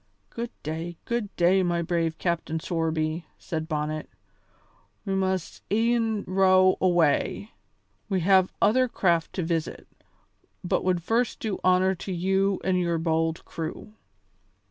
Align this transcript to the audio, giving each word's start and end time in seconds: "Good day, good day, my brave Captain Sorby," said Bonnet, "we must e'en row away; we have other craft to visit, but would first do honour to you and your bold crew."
"Good 0.31 0.49
day, 0.63 0.97
good 1.05 1.29
day, 1.35 1.61
my 1.61 1.83
brave 1.83 2.17
Captain 2.17 2.59
Sorby," 2.59 3.27
said 3.37 3.67
Bonnet, 3.67 4.09
"we 5.05 5.13
must 5.13 5.61
e'en 5.71 6.23
row 6.23 6.75
away; 6.81 7.51
we 8.09 8.21
have 8.21 8.51
other 8.59 8.87
craft 8.87 9.31
to 9.33 9.43
visit, 9.43 9.87
but 10.63 10.83
would 10.83 11.03
first 11.03 11.39
do 11.39 11.59
honour 11.63 11.93
to 11.93 12.11
you 12.11 12.59
and 12.63 12.79
your 12.79 12.97
bold 12.97 13.45
crew." 13.45 13.93